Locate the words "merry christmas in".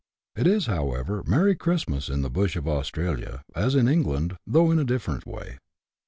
1.27-2.23